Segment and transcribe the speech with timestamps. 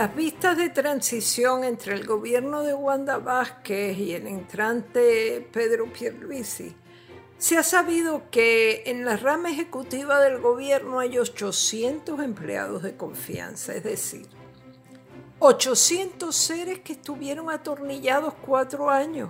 [0.00, 6.74] las vistas de transición entre el gobierno de Wanda Vázquez y el entrante Pedro Pierluisi,
[7.36, 13.74] se ha sabido que en la rama ejecutiva del gobierno hay 800 empleados de confianza,
[13.74, 14.26] es decir,
[15.38, 19.28] 800 seres que estuvieron atornillados cuatro años,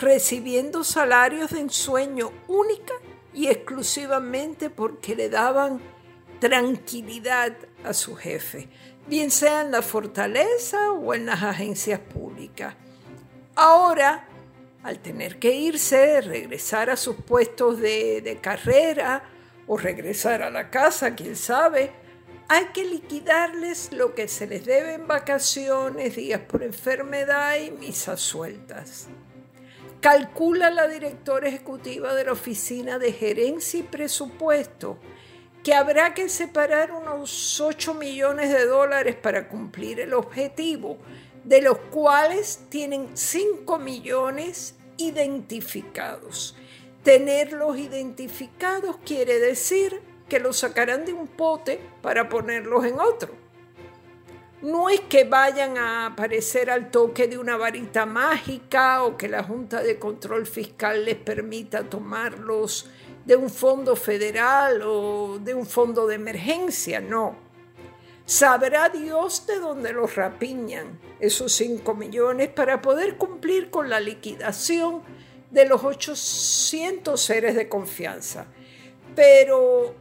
[0.00, 2.94] recibiendo salarios de ensueño única
[3.32, 5.80] y exclusivamente porque le daban
[6.44, 8.68] tranquilidad a su jefe,
[9.06, 12.74] bien sea en la fortaleza o en las agencias públicas.
[13.54, 14.28] Ahora,
[14.82, 19.22] al tener que irse, regresar a sus puestos de, de carrera
[19.66, 21.92] o regresar a la casa, quién sabe,
[22.48, 28.20] hay que liquidarles lo que se les debe en vacaciones, días por enfermedad y misas
[28.20, 29.06] sueltas.
[30.02, 34.98] Calcula la directora ejecutiva de la Oficina de Gerencia y Presupuesto
[35.64, 40.98] que habrá que separar unos 8 millones de dólares para cumplir el objetivo,
[41.42, 46.54] de los cuales tienen 5 millones identificados.
[47.02, 53.34] Tenerlos identificados quiere decir que los sacarán de un pote para ponerlos en otro.
[54.60, 59.42] No es que vayan a aparecer al toque de una varita mágica o que la
[59.42, 62.86] Junta de Control Fiscal les permita tomarlos
[63.24, 67.36] de un fondo federal o de un fondo de emergencia, no.
[68.26, 75.02] Sabrá Dios de dónde los rapiñan esos 5 millones para poder cumplir con la liquidación
[75.50, 78.46] de los 800 seres de confianza.
[79.14, 79.94] Pero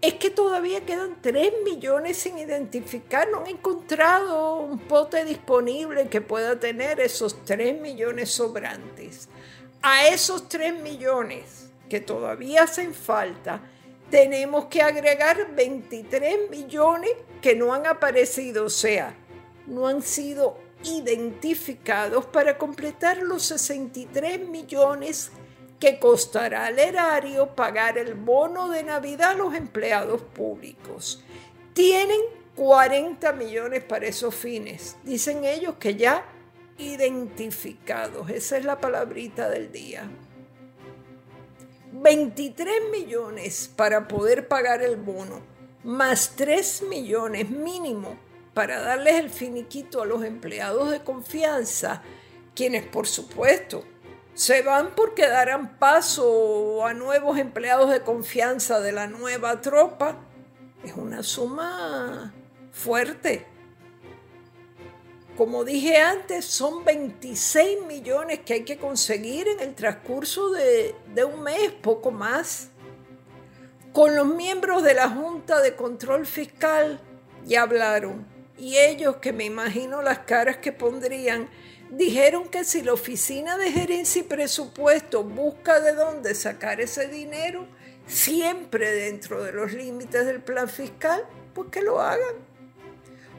[0.00, 3.28] es que todavía quedan 3 millones sin identificar.
[3.28, 9.28] No han encontrado un pote disponible que pueda tener esos 3 millones sobrantes.
[9.82, 13.60] A esos 3 millones que todavía hacen falta,
[14.10, 19.14] tenemos que agregar 23 millones que no han aparecido, o sea,
[19.66, 25.30] no han sido identificados para completar los 63 millones
[25.80, 31.22] que costará al erario pagar el bono de Navidad a los empleados públicos.
[31.74, 32.20] Tienen
[32.54, 34.96] 40 millones para esos fines.
[35.04, 36.24] Dicen ellos que ya
[36.78, 38.30] identificados.
[38.30, 40.08] Esa es la palabrita del día.
[41.92, 45.40] 23 millones para poder pagar el bono,
[45.84, 48.18] más 3 millones mínimo
[48.54, 52.02] para darles el finiquito a los empleados de confianza,
[52.54, 53.84] quienes por supuesto
[54.36, 60.18] se van porque darán paso a nuevos empleados de confianza de la nueva tropa,
[60.84, 62.34] es una suma
[62.70, 63.55] fuerte.
[65.36, 71.42] Como dije antes, son 26 millones que hay que conseguir en el transcurso de, un
[71.42, 72.70] mes, poco más.
[73.92, 77.00] Con los miembros de la Junta de Control Fiscal
[77.44, 78.26] ya hablaron
[78.56, 81.50] y ellos, que me imagino las caras que pondrían,
[81.90, 87.66] dijeron que si la Oficina de Gerencia y Presupuesto busca de dónde sacar ese dinero,
[88.06, 92.55] siempre dentro de los límites del plan fiscal, pues que lo hagan.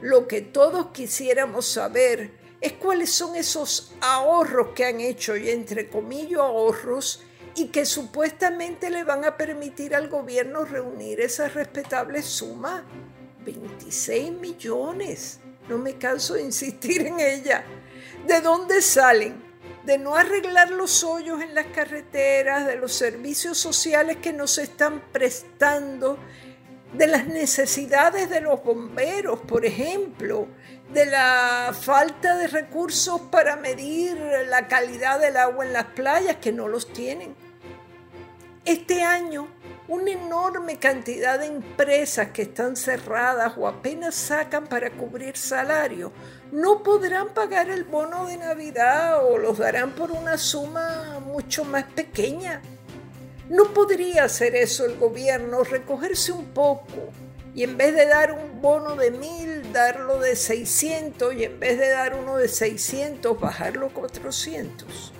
[0.00, 5.88] Lo que todos quisiéramos saber es cuáles son esos ahorros que han hecho, y entre
[5.88, 12.84] comillas ahorros, y que supuestamente le van a permitir al gobierno reunir esa respetable suma.
[13.44, 15.40] 26 millones.
[15.68, 17.64] No me canso de insistir en ella.
[18.26, 19.42] ¿De dónde salen?
[19.84, 25.02] De no arreglar los hoyos en las carreteras, de los servicios sociales que nos están
[25.12, 26.18] prestando
[26.92, 30.48] de las necesidades de los bomberos, por ejemplo,
[30.92, 34.18] de la falta de recursos para medir
[34.48, 37.34] la calidad del agua en las playas, que no los tienen.
[38.64, 39.48] Este año,
[39.86, 46.12] una enorme cantidad de empresas que están cerradas o apenas sacan para cubrir salario
[46.52, 51.84] no podrán pagar el bono de Navidad o los darán por una suma mucho más
[51.84, 52.60] pequeña.
[53.50, 57.10] ¿No podría hacer eso el gobierno, recogerse un poco
[57.54, 61.78] y en vez de dar un bono de mil, darlo de 600 y en vez
[61.78, 65.12] de dar uno de 600, bajarlo a 400?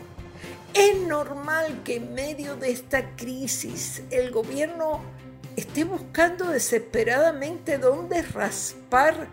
[0.75, 5.01] Es normal que en medio de esta crisis el gobierno
[5.57, 9.27] esté buscando desesperadamente dónde raspar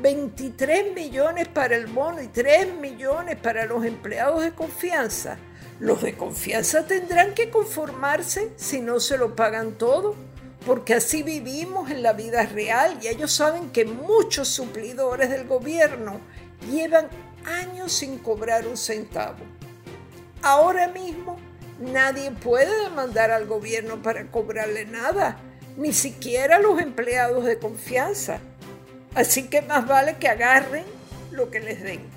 [0.00, 5.36] 23 millones para el bono y 3 millones para los empleados de confianza
[5.78, 10.14] los de confianza tendrán que conformarse si no se lo pagan todo,
[10.64, 16.20] porque así vivimos en la vida real y ellos saben que muchos suplidores del gobierno
[16.70, 17.08] llevan
[17.44, 19.38] años sin cobrar un centavo.
[20.42, 21.38] Ahora mismo
[21.78, 25.38] nadie puede demandar al gobierno para cobrarle nada,
[25.76, 28.40] ni siquiera los empleados de confianza.
[29.14, 30.84] Así que más vale que agarren
[31.30, 32.15] lo que les den.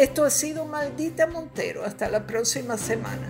[0.00, 1.84] Esto ha sido Maldita Montero.
[1.84, 3.28] Hasta la próxima semana.